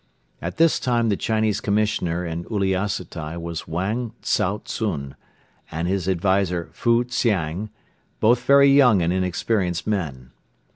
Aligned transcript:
At 0.41 0.57
this 0.57 0.79
time 0.79 1.09
the 1.09 1.15
Chinese 1.15 1.61
Commissioner 1.61 2.25
in 2.25 2.45
Uliassutai 2.45 3.39
was 3.39 3.67
Wang 3.67 4.13
Tsao 4.23 4.57
tsun 4.65 5.13
and 5.69 5.87
his 5.87 6.07
advisor, 6.07 6.71
Fu 6.73 7.03
Hsiang, 7.03 7.69
both 8.19 8.43
very 8.43 8.71
young 8.71 9.03
and 9.03 9.13
inexperienced 9.13 9.85
men. 9.85 10.31